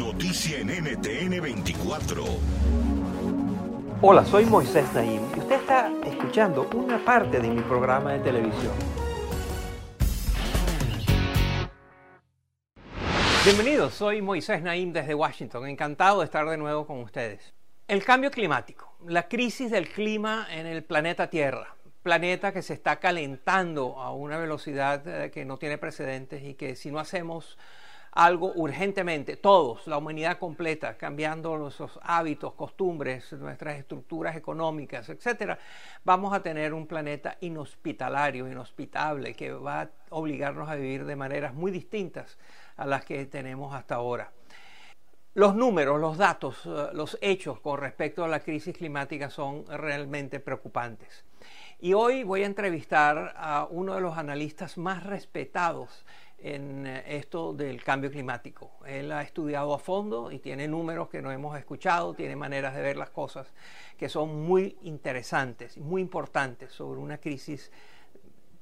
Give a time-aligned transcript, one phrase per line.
[0.00, 2.24] Noticia en NTN 24.
[4.00, 8.72] Hola, soy Moisés Naim y usted está escuchando una parte de mi programa de televisión.
[13.44, 17.52] Bienvenidos, soy Moisés Naim desde Washington, encantado de estar de nuevo con ustedes.
[17.86, 23.00] El cambio climático, la crisis del clima en el planeta Tierra, planeta que se está
[23.00, 27.58] calentando a una velocidad eh, que no tiene precedentes y que si no hacemos
[28.12, 35.58] algo urgentemente, todos, la humanidad completa, cambiando nuestros hábitos, costumbres, nuestras estructuras económicas, etcétera,
[36.04, 41.54] vamos a tener un planeta inhospitalario, inhospitable, que va a obligarnos a vivir de maneras
[41.54, 42.36] muy distintas
[42.76, 44.32] a las que tenemos hasta ahora.
[45.34, 50.40] Los números, los datos, eh, los hechos con respecto a la crisis climática son realmente
[50.40, 51.24] preocupantes.
[51.78, 56.04] Y hoy voy a entrevistar a uno de los analistas más respetados
[56.42, 58.72] en eh, esto del cambio climático.
[58.86, 62.82] Él ha estudiado a fondo y tiene números que no hemos escuchado, tiene maneras de
[62.82, 63.52] ver las cosas
[63.96, 67.70] que son muy interesantes, muy importantes sobre una crisis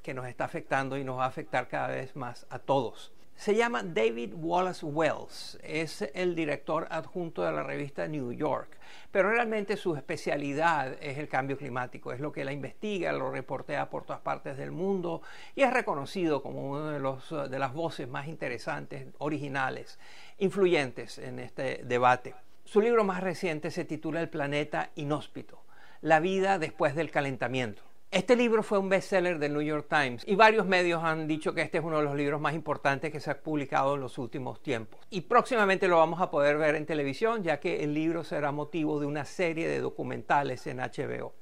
[0.02, 3.12] que nos está afectando y nos va a afectar cada vez más a todos.
[3.38, 8.76] Se llama David Wallace Wells, es el director adjunto de la revista New York,
[9.12, 13.90] pero realmente su especialidad es el cambio climático, es lo que él investiga, lo reportea
[13.90, 15.22] por todas partes del mundo
[15.54, 20.00] y es reconocido como una de, los, de las voces más interesantes, originales,
[20.38, 22.34] influyentes en este debate.
[22.64, 25.62] Su libro más reciente se titula El planeta inhóspito,
[26.00, 27.87] la vida después del calentamiento.
[28.10, 31.60] Este libro fue un bestseller del New York Times y varios medios han dicho que
[31.60, 34.62] este es uno de los libros más importantes que se ha publicado en los últimos
[34.62, 34.98] tiempos.
[35.10, 38.98] Y próximamente lo vamos a poder ver en televisión ya que el libro será motivo
[38.98, 41.34] de una serie de documentales en HBO.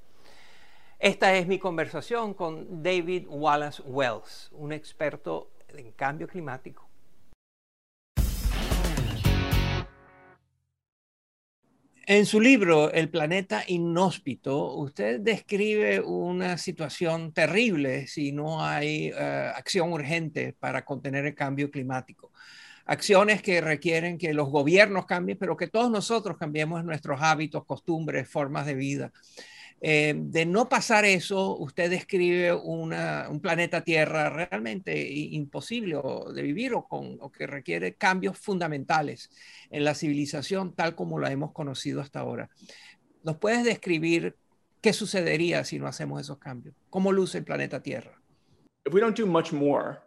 [0.99, 6.86] Esta es mi conversación con David Wallace Wells, un experto en cambio climático.
[12.09, 19.17] En su libro El planeta inhóspito, usted describe una situación terrible si no hay uh,
[19.57, 22.31] acción urgente para contener el cambio climático.
[22.85, 28.29] Acciones que requieren que los gobiernos cambien, pero que todos nosotros cambiemos nuestros hábitos, costumbres,
[28.29, 29.13] formas de vida.
[29.81, 36.01] Eh, de no pasar eso, usted describe una, un planeta Tierra realmente imposible
[36.35, 39.31] de vivir o, con, o que requiere cambios fundamentales
[39.71, 42.49] en la civilización tal como la hemos conocido hasta ahora.
[43.23, 44.37] ¿Nos puedes describir
[44.81, 46.75] qué sucedería si no hacemos esos cambios?
[46.89, 48.21] ¿Cómo luce el planeta Tierra?
[48.87, 49.99] If we don't do much more,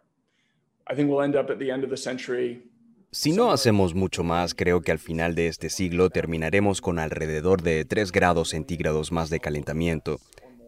[0.90, 2.69] I think we'll end up at the end of the century
[3.12, 7.60] si no hacemos mucho más, creo que al final de este siglo terminaremos con alrededor
[7.60, 10.20] de 3 grados centígrados más de calentamiento.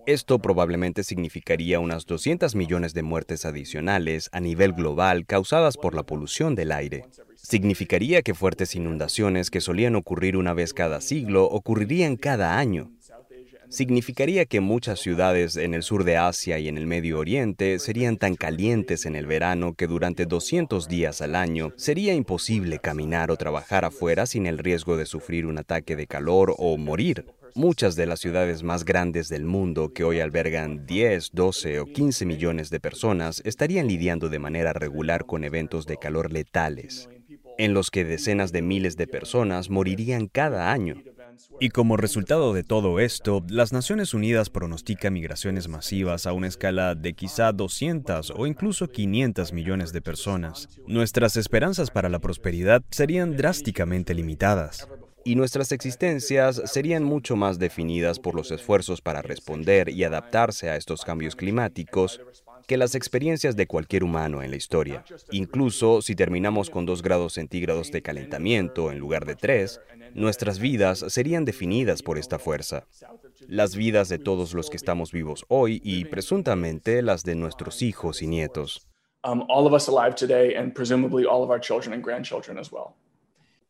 [0.06, 6.02] Esto probablemente significaría unas 200 millones de muertes adicionales a nivel global causadas por la
[6.02, 7.04] polución del aire.
[7.36, 12.90] Significaría que fuertes inundaciones que solían ocurrir una vez cada siglo ocurrirían cada año
[13.72, 18.18] significaría que muchas ciudades en el sur de Asia y en el Medio Oriente serían
[18.18, 23.36] tan calientes en el verano que durante 200 días al año sería imposible caminar o
[23.36, 27.24] trabajar afuera sin el riesgo de sufrir un ataque de calor o morir.
[27.54, 32.26] Muchas de las ciudades más grandes del mundo que hoy albergan 10, 12 o 15
[32.26, 37.08] millones de personas estarían lidiando de manera regular con eventos de calor letales,
[37.56, 41.02] en los que decenas de miles de personas morirían cada año.
[41.60, 46.94] Y como resultado de todo esto, las Naciones Unidas pronostican migraciones masivas a una escala
[46.94, 50.68] de quizá 200 o incluso 500 millones de personas.
[50.86, 54.88] Nuestras esperanzas para la prosperidad serían drásticamente limitadas.
[55.24, 60.76] Y nuestras existencias serían mucho más definidas por los esfuerzos para responder y adaptarse a
[60.76, 62.20] estos cambios climáticos
[62.66, 65.04] que las experiencias de cualquier humano en la historia.
[65.30, 69.80] Incluso si terminamos con 2 grados centígrados de calentamiento en lugar de 3,
[70.14, 72.86] nuestras vidas serían definidas por esta fuerza.
[73.48, 78.22] Las vidas de todos los que estamos vivos hoy y presuntamente las de nuestros hijos
[78.22, 78.86] y nietos.
[79.24, 82.72] Um, all of us alive today and presumably all of our children and grandchildren as
[82.72, 82.96] well.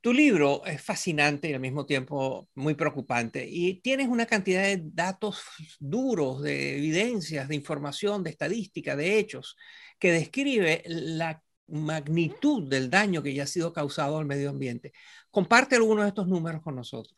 [0.02, 4.82] Tu libro es fascinante y al mismo tiempo muy preocupante y tienes una cantidad de
[4.82, 5.42] datos
[5.78, 9.56] duros, de evidencias, de información, de estadística, de hechos,
[10.00, 14.92] que describe la magnitud del daño que ya ha sido causado al medio ambiente.
[15.30, 17.16] Comparte algunos de estos números con nosotros.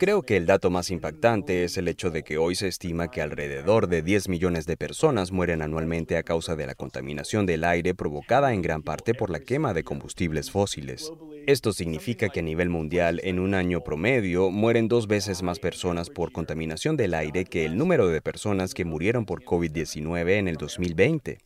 [0.00, 3.22] Creo que el dato más impactante es el hecho de que hoy se estima que
[3.22, 7.94] alrededor de 10 millones de personas mueren anualmente a causa de la contaminación del aire
[7.94, 11.12] provocada en gran parte por la quema de combustibles fósiles.
[11.46, 16.10] Esto significa que a nivel mundial, en un año promedio, mueren dos veces más personas
[16.10, 20.56] por contaminación del aire que el número de personas que murieron por COVID-19 en el
[20.56, 21.38] 2020.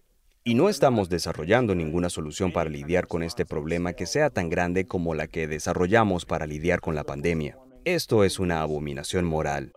[0.43, 4.87] Y no estamos desarrollando ninguna solución para lidiar con este problema que sea tan grande
[4.87, 7.59] como la que desarrollamos para lidiar con la pandemia.
[7.85, 9.73] Esto es una abominación moral.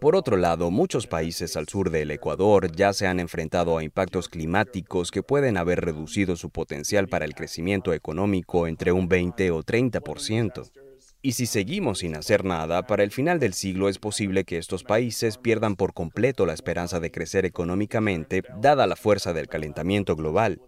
[0.00, 4.28] Por otro lado, muchos países al sur del Ecuador ya se han enfrentado a impactos
[4.28, 9.62] climáticos que pueden haber reducido su potencial para el crecimiento económico entre un 20 o
[9.64, 10.70] 30%.
[11.26, 14.84] Y si seguimos sin hacer nada, para el final del siglo es posible que estos
[14.84, 20.60] países pierdan por completo la esperanza de crecer económicamente, dada la fuerza del calentamiento global.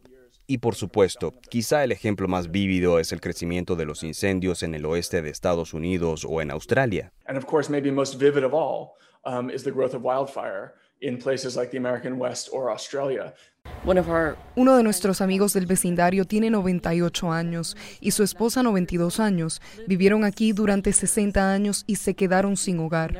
[0.47, 4.75] Y por supuesto, quizá el ejemplo más vívido es el crecimiento de los incendios en
[4.75, 7.13] el oeste de Estados Unidos o en Australia.
[7.27, 8.95] And of course, maybe most vivid of all
[9.27, 10.73] um, is the growth of wildfire
[11.03, 13.35] in places like the American West or Australia.
[14.57, 19.63] Uno de nuestros amigos del vecindario tiene 98 años y su esposa 92 años.
[19.87, 23.13] Vivieron aquí durante 60 años y se quedaron sin hogar.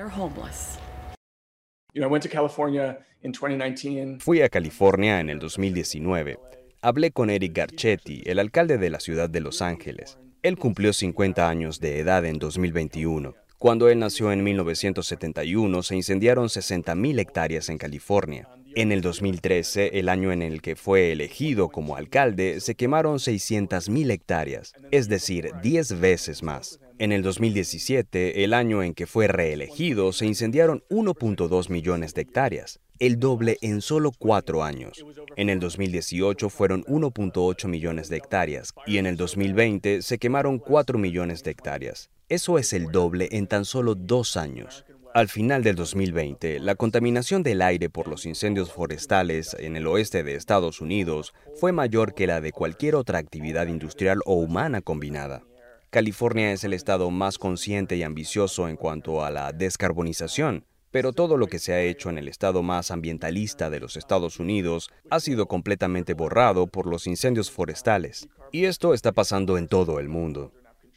[4.21, 6.39] Fui a California en el 2019.
[6.83, 10.19] Hablé con Eric Garcetti, el alcalde de la ciudad de Los Ángeles.
[10.43, 13.35] Él cumplió 50 años de edad en 2021.
[13.59, 18.49] Cuando él nació en 1971, se incendiaron 60.000 hectáreas en California.
[18.77, 24.11] En el 2013, el año en el que fue elegido como alcalde, se quemaron 600.000
[24.11, 26.79] hectáreas, es decir, 10 veces más.
[26.99, 32.79] En el 2017, el año en que fue reelegido, se incendiaron 1.2 millones de hectáreas,
[32.99, 35.07] el doble en solo cuatro años.
[35.37, 40.99] En el 2018 fueron 1.8 millones de hectáreas y en el 2020 se quemaron 4
[40.99, 42.11] millones de hectáreas.
[42.29, 44.85] Eso es el doble en tan solo dos años.
[45.17, 50.23] Al final del 2020, la contaminación del aire por los incendios forestales en el oeste
[50.23, 55.43] de Estados Unidos fue mayor que la de cualquier otra actividad industrial o humana combinada.
[55.89, 61.39] California es el estado más consciente y ambicioso en cuanto a la descarbonización, pero todo
[61.39, 65.21] lo que se ha hecho en el estado más ambientalista de los Estados Unidos ha
[65.21, 68.29] sido completamente borrado por los incendios forestales.
[68.53, 70.53] Y esto está pasando en todo el mundo.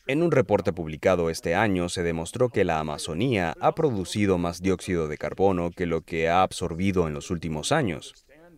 [0.09, 5.07] En un reporte publicado este año se demostró que la Amazonía ha producido más dióxido
[5.07, 8.15] de carbono que lo que ha absorbido en los últimos años.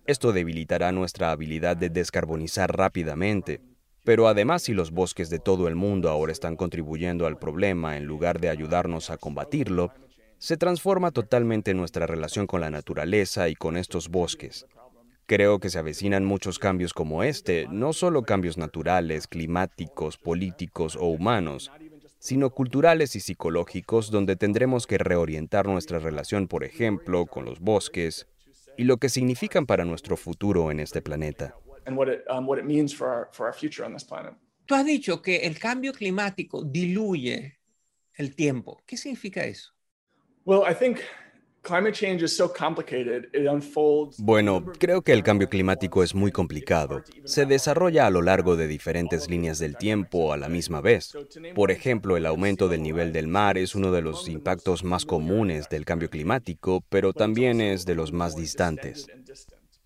[0.08, 3.60] Esto debilitará nuestra habilidad de descarbonizar rápidamente.
[4.06, 8.06] Pero además si los bosques de todo el mundo ahora están contribuyendo al problema en
[8.06, 9.92] lugar de ayudarnos a combatirlo,
[10.38, 14.66] se transforma totalmente nuestra relación con la naturaleza y con estos bosques.
[15.32, 21.06] Creo que se avecinan muchos cambios como este, no solo cambios naturales, climáticos, políticos o
[21.06, 21.72] humanos,
[22.20, 28.28] sino culturales y psicológicos donde tendremos que reorientar nuestra relación, por ejemplo, con los bosques
[28.78, 31.56] y lo que significan para nuestro futuro en este planeta.
[34.66, 37.58] Tú has dicho que el cambio climático diluye
[38.16, 38.82] el tiempo.
[38.86, 39.72] ¿Qué significa eso?
[40.44, 40.98] Well, I think
[44.18, 47.04] bueno, creo que el cambio climático es muy complicado.
[47.24, 51.14] Se desarrolla a lo largo de diferentes líneas del tiempo a la misma vez.
[51.54, 55.70] Por ejemplo, el aumento del nivel del mar es uno de los impactos más comunes
[55.70, 59.08] del cambio climático, pero también es de los más distantes.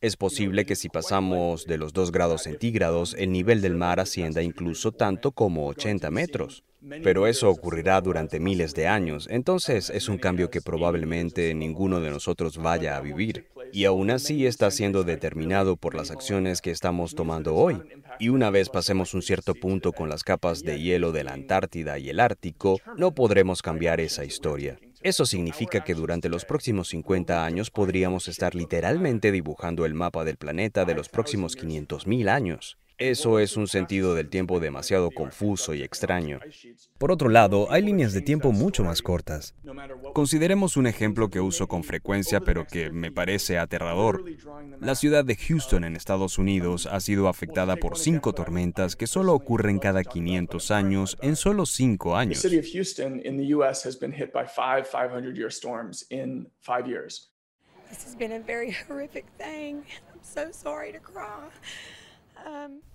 [0.01, 4.44] Es posible que si pasamos de los 2 grados centígrados, el nivel del mar ascienda
[4.44, 6.63] incluso tanto como 80 metros.
[7.04, 12.10] Pero eso ocurrirá durante miles de años, entonces es un cambio que probablemente ninguno de
[12.10, 13.48] nosotros vaya a vivir.
[13.72, 17.82] Y aún así está siendo determinado por las acciones que estamos tomando hoy.
[18.20, 21.98] Y una vez pasemos un cierto punto con las capas de hielo de la Antártida
[22.00, 24.77] y el Ártico, no podremos cambiar esa historia.
[25.01, 30.38] Eso significa que durante los próximos 50 años podríamos estar literalmente dibujando el mapa del
[30.38, 32.77] planeta de los próximos 500.000 años.
[32.98, 36.40] Eso es un sentido del tiempo demasiado confuso y extraño.
[36.98, 39.54] Por otro lado, hay líneas de tiempo mucho más cortas.
[40.14, 44.24] Consideremos un ejemplo que uso con frecuencia pero que me parece aterrador.
[44.80, 49.34] La ciudad de Houston en Estados Unidos ha sido afectada por cinco tormentas que solo
[49.34, 52.40] ocurren cada 500 años en solo cinco años.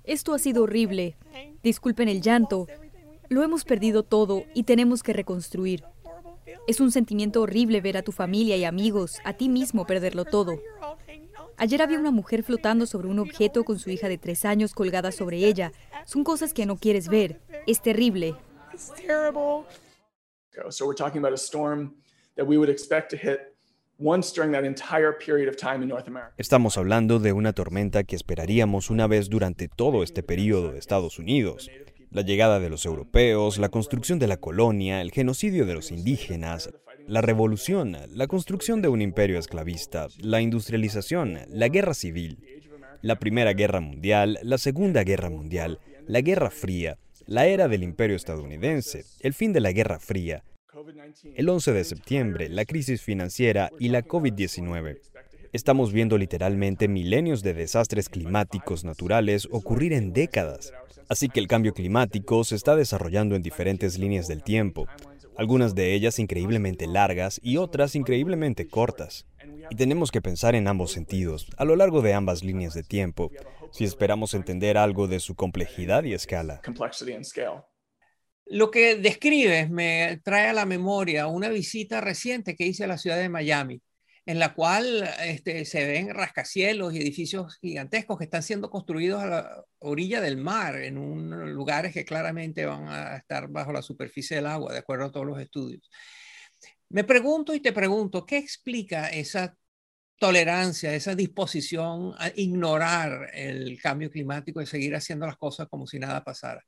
[0.04, 1.16] Esto ha sido horrible.
[1.62, 2.66] Disculpen el llanto.
[3.28, 5.84] Lo hemos perdido todo y tenemos que reconstruir.
[6.66, 10.58] Es un sentimiento horrible ver a tu familia y amigos, a ti mismo perderlo todo.
[11.56, 15.12] Ayer había una mujer flotando sobre un objeto con su hija de tres años colgada
[15.12, 15.72] sobre ella.
[16.06, 17.40] Son cosas que no quieres ver.
[17.66, 18.34] Es terrible.
[26.38, 31.18] Estamos hablando de una tormenta que esperaríamos una vez durante todo este periodo de Estados
[31.18, 31.70] Unidos.
[32.10, 36.70] La llegada de los europeos, la construcción de la colonia, el genocidio de los indígenas,
[37.06, 42.38] la revolución, la construcción de un imperio esclavista, la industrialización, la guerra civil,
[43.02, 48.16] la Primera Guerra Mundial, la Segunda Guerra Mundial, la Guerra Fría, la era del imperio
[48.16, 50.42] estadounidense, el fin de la Guerra Fría,
[51.34, 55.00] el 11 de septiembre, la crisis financiera y la COVID-19.
[55.52, 60.72] Estamos viendo literalmente milenios de desastres climáticos naturales ocurrir en décadas.
[61.08, 64.86] Así que el cambio climático se está desarrollando en diferentes líneas del tiempo,
[65.36, 69.26] algunas de ellas increíblemente largas y otras increíblemente cortas.
[69.70, 73.30] Y tenemos que pensar en ambos sentidos, a lo largo de ambas líneas de tiempo,
[73.72, 76.60] si esperamos entender algo de su complejidad y escala.
[78.52, 82.98] Lo que describes me trae a la memoria una visita reciente que hice a la
[82.98, 83.80] ciudad de Miami,
[84.26, 89.26] en la cual este, se ven rascacielos y edificios gigantescos que están siendo construidos a
[89.26, 94.38] la orilla del mar, en un, lugares que claramente van a estar bajo la superficie
[94.38, 95.88] del agua, de acuerdo a todos los estudios.
[96.88, 99.56] Me pregunto y te pregunto, ¿qué explica esa
[100.18, 106.00] tolerancia, esa disposición a ignorar el cambio climático y seguir haciendo las cosas como si
[106.00, 106.64] nada pasara?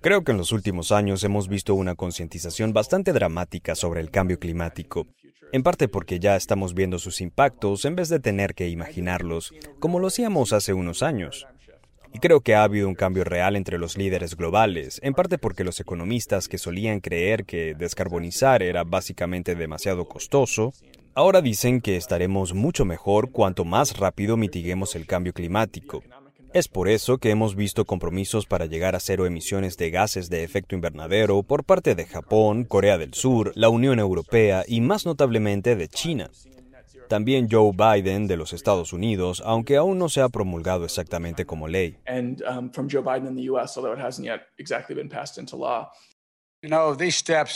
[0.00, 4.40] Creo que en los últimos años hemos visto una concientización bastante dramática sobre el cambio
[4.40, 5.06] climático,
[5.52, 10.00] en parte porque ya estamos viendo sus impactos en vez de tener que imaginarlos, como
[10.00, 11.46] lo hacíamos hace unos años.
[12.12, 15.62] Y creo que ha habido un cambio real entre los líderes globales, en parte porque
[15.62, 20.72] los economistas que solían creer que descarbonizar era básicamente demasiado costoso,
[21.14, 26.02] Ahora dicen que estaremos mucho mejor cuanto más rápido mitiguemos el cambio climático.
[26.54, 30.42] Es por eso que hemos visto compromisos para llegar a cero emisiones de gases de
[30.42, 35.76] efecto invernadero por parte de Japón, Corea del Sur, la Unión Europea y más notablemente
[35.76, 36.30] de China.
[37.10, 41.68] También Joe Biden de los Estados Unidos, aunque aún no se ha promulgado exactamente como
[41.68, 41.98] ley.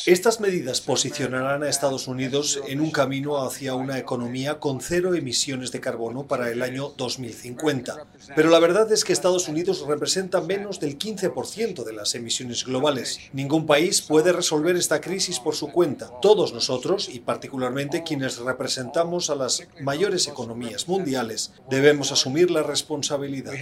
[0.07, 5.71] Estas medidas posicionarán a Estados Unidos en un camino hacia una economía con cero emisiones
[5.71, 8.05] de carbono para el año 2050.
[8.35, 13.21] Pero la verdad es que Estados Unidos representa menos del 15% de las emisiones globales.
[13.33, 16.11] Ningún país puede resolver esta crisis por su cuenta.
[16.21, 23.53] Todos nosotros, y particularmente quienes representamos a las mayores economías mundiales, debemos asumir la responsabilidad.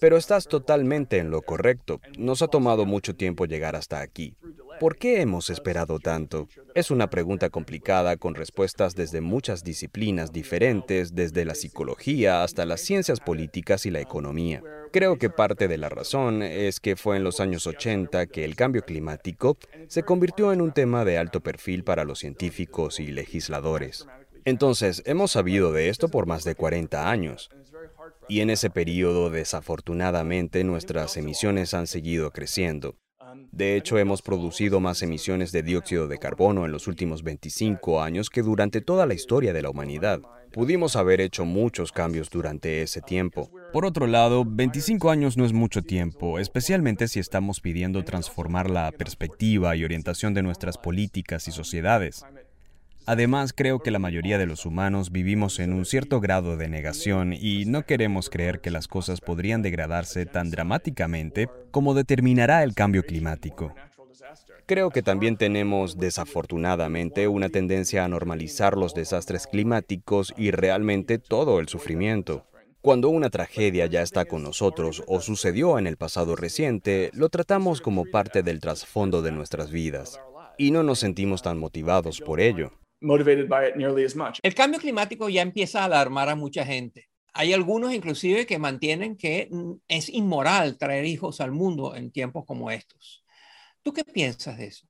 [0.00, 2.00] Pero estás totalmente en lo correcto.
[2.18, 4.36] Nos ha tomado mucho tiempo llegar hasta aquí.
[4.80, 6.48] ¿Por qué hemos esperado tanto?
[6.74, 12.80] Es una pregunta complicada con respuestas desde muchas disciplinas diferentes, desde la psicología hasta las
[12.80, 14.62] ciencias políticas y la economía.
[14.92, 18.56] Creo que parte de la razón es que fue en los años 80 que el
[18.56, 19.56] cambio climático
[19.86, 24.06] se convirtió en un tema de alto perfil para los científicos y legisladores.
[24.44, 27.50] Entonces, hemos sabido de esto por más de 40 años.
[28.28, 32.96] Y en ese periodo, desafortunadamente, nuestras emisiones han seguido creciendo.
[33.52, 38.30] De hecho, hemos producido más emisiones de dióxido de carbono en los últimos 25 años
[38.30, 40.20] que durante toda la historia de la humanidad.
[40.52, 43.50] Pudimos haber hecho muchos cambios durante ese tiempo.
[43.72, 48.90] Por otro lado, 25 años no es mucho tiempo, especialmente si estamos pidiendo transformar la
[48.92, 52.24] perspectiva y orientación de nuestras políticas y sociedades.
[53.06, 57.32] Además, creo que la mayoría de los humanos vivimos en un cierto grado de negación
[57.32, 63.04] y no queremos creer que las cosas podrían degradarse tan dramáticamente como determinará el cambio
[63.04, 63.72] climático.
[64.66, 71.60] Creo que también tenemos, desafortunadamente, una tendencia a normalizar los desastres climáticos y realmente todo
[71.60, 72.44] el sufrimiento.
[72.80, 77.80] Cuando una tragedia ya está con nosotros o sucedió en el pasado reciente, lo tratamos
[77.80, 80.20] como parte del trasfondo de nuestras vidas
[80.58, 82.72] y no nos sentimos tan motivados por ello.
[83.00, 84.38] Motivated by it nearly as much.
[84.42, 87.08] El cambio climático ya empieza a alarmar a mucha gente.
[87.32, 89.50] Hay algunos inclusive que mantienen que
[89.88, 93.24] es inmoral traer hijos al mundo en tiempos como estos.
[93.82, 94.88] ¿Tú qué piensas de eso?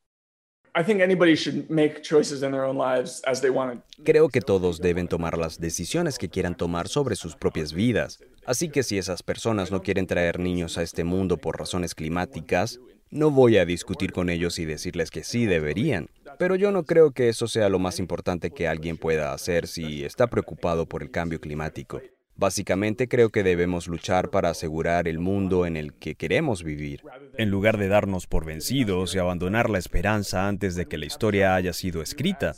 [4.04, 8.18] Creo que todos deben tomar las decisiones que quieran tomar sobre sus propias vidas.
[8.44, 12.78] Así que si esas personas no quieren traer niños a este mundo por razones climáticas,
[13.10, 16.08] no voy a discutir con ellos y decirles que sí deberían.
[16.38, 20.04] Pero yo no creo que eso sea lo más importante que alguien pueda hacer si
[20.04, 22.00] está preocupado por el cambio climático.
[22.38, 27.02] Básicamente creo que debemos luchar para asegurar el mundo en el que queremos vivir.
[27.38, 31.54] En lugar de darnos por vencidos y abandonar la esperanza antes de que la historia
[31.54, 32.54] haya sido escrita,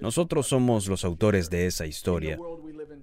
[0.00, 2.38] nosotros somos los autores de esa historia.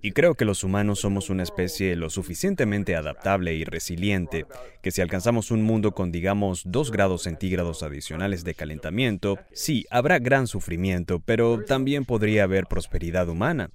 [0.01, 4.45] Y creo que los humanos somos una especie lo suficientemente adaptable y resiliente
[4.81, 10.19] que si alcanzamos un mundo con digamos 2 grados centígrados adicionales de calentamiento, sí, habrá
[10.19, 13.69] gran sufrimiento, pero también podría haber prosperidad humana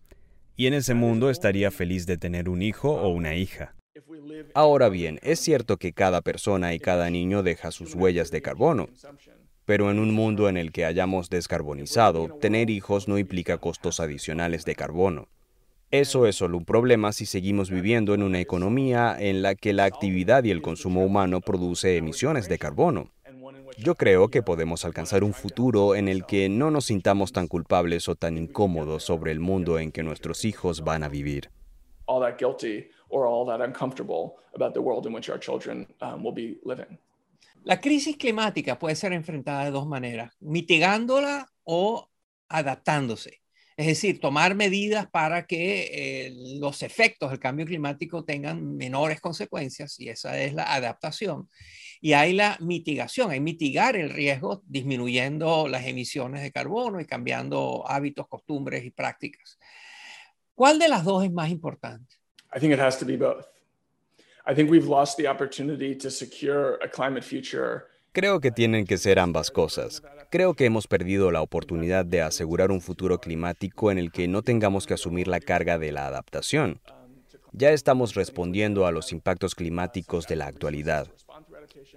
[0.56, 3.74] y en ese mundo estaría feliz de tener un hijo o una hija.
[4.54, 8.88] Ahora bien, es cierto que cada persona y cada niño deja sus huellas de carbono,
[9.64, 14.64] pero en un mundo en el que hayamos descarbonizado, tener hijos no implica costos adicionales
[14.64, 15.28] de carbono.
[15.92, 19.84] Eso es solo un problema si seguimos viviendo en una economía en la que la
[19.84, 23.10] actividad y el consumo humano produce emisiones de carbono.
[23.76, 28.08] Yo creo que podemos alcanzar un futuro en el que no nos sintamos tan culpables
[28.08, 31.50] o tan incómodos sobre el mundo en que nuestros hijos van a vivir.
[37.64, 42.08] La crisis climática puede ser enfrentada de dos maneras, mitigándola o
[42.48, 43.41] adaptándose.
[43.76, 49.98] Es decir, tomar medidas para que eh, los efectos del cambio climático tengan menores consecuencias,
[49.98, 51.48] y esa es la adaptación.
[52.00, 57.84] Y hay la mitigación, hay mitigar el riesgo disminuyendo las emisiones de carbono y cambiando
[57.86, 59.58] hábitos, costumbres y prácticas.
[60.54, 62.16] ¿Cuál de las dos es más importante?
[62.54, 63.46] I think it has to be both.
[64.46, 68.98] I think we've lost the opportunity to secure a climate future Creo que tienen que
[68.98, 70.02] ser ambas cosas.
[70.30, 74.42] Creo que hemos perdido la oportunidad de asegurar un futuro climático en el que no
[74.42, 76.80] tengamos que asumir la carga de la adaptación.
[77.52, 81.08] Ya estamos respondiendo a los impactos climáticos de la actualidad.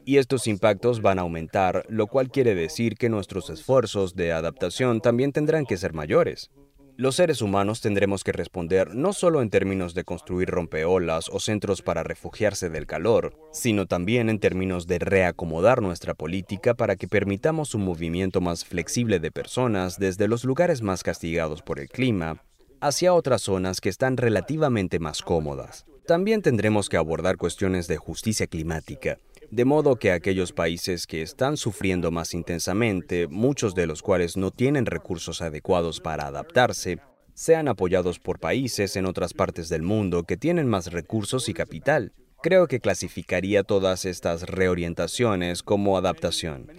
[0.06, 5.02] Y estos impactos van a aumentar, lo cual quiere decir que nuestros esfuerzos de adaptación
[5.02, 6.50] también tendrán que ser mayores.
[6.98, 11.82] Los seres humanos tendremos que responder no solo en términos de construir rompeolas o centros
[11.82, 17.76] para refugiarse del calor, sino también en términos de reacomodar nuestra política para que permitamos
[17.76, 22.42] un movimiento más flexible de personas desde los lugares más castigados por el clima
[22.80, 25.86] hacia otras zonas que están relativamente más cómodas.
[26.08, 29.18] También tendremos que abordar cuestiones de justicia climática,
[29.52, 34.52] de modo que aquellos países que están sufriendo más intensamente, muchos de los cuales no
[34.52, 37.00] tienen recursos adecuados para adaptarse,
[37.34, 42.14] sean apoyados por países en otras partes del mundo que tienen más recursos y capital.
[42.42, 46.72] Creo que clasificaría todas estas reorientaciones como adaptación.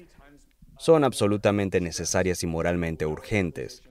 [0.78, 3.82] Son absolutamente necesarias y moralmente urgentes.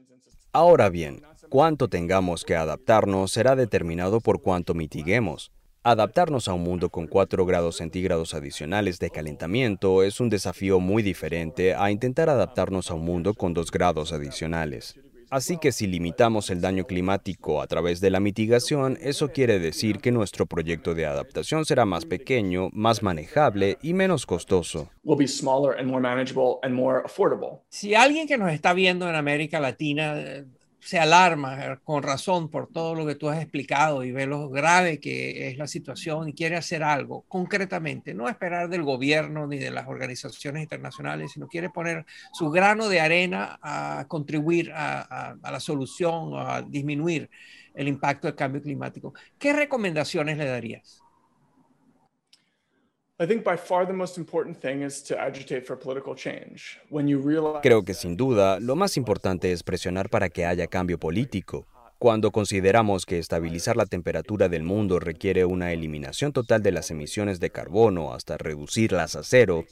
[0.54, 5.52] Ahora bien, cuánto tengamos que adaptarnos será determinado por cuánto mitiguemos.
[5.88, 11.04] Adaptarnos a un mundo con 4 grados centígrados adicionales de calentamiento es un desafío muy
[11.04, 15.00] diferente a intentar adaptarnos a un mundo con 2 grados adicionales.
[15.30, 20.00] Así que si limitamos el daño climático a través de la mitigación, eso quiere decir
[20.00, 24.89] que nuestro proyecto de adaptación será más pequeño, más manejable y menos costoso.
[27.69, 30.45] Si alguien que nos está viendo en América Latina eh,
[30.86, 34.50] se alarma eh, con razón por todo lo que tú has explicado y ve lo
[34.50, 39.58] grave que es la situación y quiere hacer algo concretamente, no esperar del gobierno ni
[39.58, 45.60] de las organizaciones internacionales, sino quiere poner su grano de arena a contribuir a, la
[45.60, 47.32] solución, a disminuir
[47.74, 49.15] el impacto del cambio climático.
[49.39, 51.05] ¿Qué recomendaciones le darías?
[57.62, 61.65] Creo que sin duda lo más importante es presionar para que haya cambio político.
[61.97, 67.39] Cuando consideramos que estabilizar la temperatura del mundo requiere una eliminación total de las emisiones
[67.39, 69.63] de carbono hasta reducirlas a cero,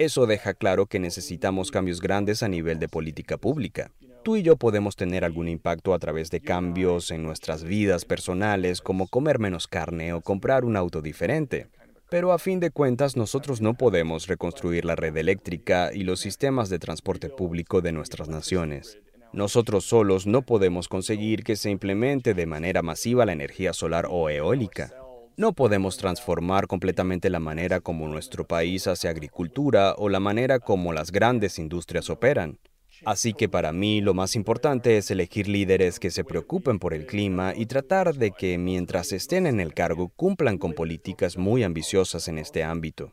[0.00, 3.92] eso deja claro que necesitamos cambios grandes a nivel de política pública.
[4.24, 8.80] Tú y yo podemos tener algún impacto a través de cambios en nuestras vidas personales
[8.80, 11.68] como comer menos carne o comprar un auto diferente.
[12.14, 16.68] Pero a fin de cuentas nosotros no podemos reconstruir la red eléctrica y los sistemas
[16.68, 19.00] de transporte público de nuestras naciones.
[19.32, 24.30] Nosotros solos no podemos conseguir que se implemente de manera masiva la energía solar o
[24.30, 24.94] eólica.
[25.36, 30.92] No podemos transformar completamente la manera como nuestro país hace agricultura o la manera como
[30.92, 32.60] las grandes industrias operan.
[33.04, 37.06] Así que para mí lo más importante es elegir líderes que se preocupen por el
[37.06, 42.28] clima y tratar de que mientras estén en el cargo cumplan con políticas muy ambiciosas
[42.28, 43.12] en este ámbito.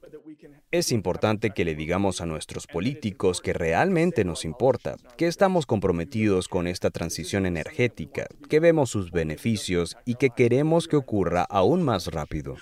[0.71, 6.47] Es importante que le digamos a nuestros políticos que realmente nos importa, que estamos comprometidos
[6.47, 12.07] con esta transición energética, que vemos sus beneficios y que queremos que ocurra aún más
[12.07, 12.55] rápido.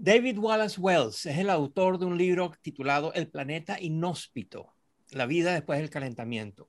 [0.00, 4.72] David Wallace Wells es el autor de un libro titulado El planeta inhóspito,
[5.10, 6.68] la vida después del calentamiento.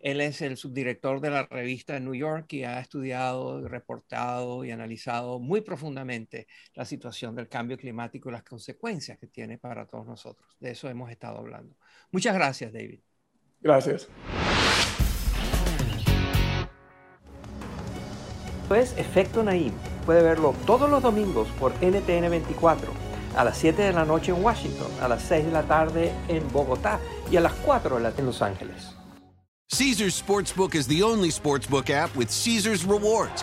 [0.00, 5.40] Él es el subdirector de la revista New York y ha estudiado, reportado y analizado
[5.40, 10.56] muy profundamente la situación del cambio climático y las consecuencias que tiene para todos nosotros.
[10.58, 11.76] De eso hemos estado hablando.
[12.12, 13.00] Muchas gracias, David.
[13.60, 14.08] Gracias.
[18.70, 19.93] Es Efecto Naim.
[20.04, 22.92] Puede verlo todos los domingos por NTN 24,
[23.36, 26.46] a las 7 de la noche en Washington, a las 6 de la tarde en
[26.52, 28.94] Bogotá y a las 4 de la en Los Ángeles.
[29.70, 33.42] Caesars Sportsbook is the only sportsbook app with Caesars rewards.